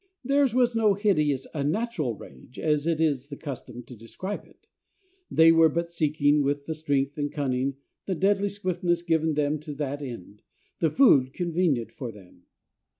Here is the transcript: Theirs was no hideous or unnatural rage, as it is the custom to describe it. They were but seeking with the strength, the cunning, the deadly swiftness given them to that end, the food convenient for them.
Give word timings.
Theirs 0.25 0.55
was 0.55 0.75
no 0.75 0.95
hideous 0.95 1.45
or 1.45 1.61
unnatural 1.61 2.15
rage, 2.15 2.57
as 2.57 2.87
it 2.87 2.99
is 2.99 3.27
the 3.27 3.35
custom 3.37 3.83
to 3.83 3.95
describe 3.95 4.47
it. 4.47 4.65
They 5.29 5.51
were 5.51 5.69
but 5.69 5.91
seeking 5.91 6.41
with 6.41 6.65
the 6.65 6.73
strength, 6.73 7.13
the 7.13 7.29
cunning, 7.29 7.75
the 8.07 8.15
deadly 8.15 8.49
swiftness 8.49 9.03
given 9.03 9.35
them 9.35 9.59
to 9.59 9.75
that 9.75 10.01
end, 10.01 10.41
the 10.79 10.89
food 10.89 11.33
convenient 11.33 11.91
for 11.91 12.11
them. 12.11 12.47